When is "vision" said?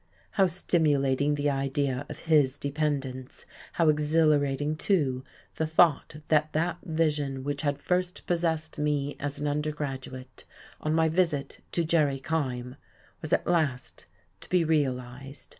6.83-7.43